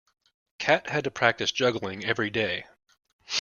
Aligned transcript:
Cat 0.57 0.89
had 0.89 1.03
to 1.03 1.11
practise 1.11 1.51
juggling 1.51 2.03
every 2.03 2.31
day. 2.31 2.65